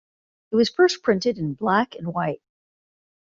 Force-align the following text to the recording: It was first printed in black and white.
It 0.51 0.55
was 0.55 0.67
first 0.71 1.03
printed 1.03 1.37
in 1.37 1.53
black 1.53 1.93
and 1.93 2.11
white. 2.11 2.41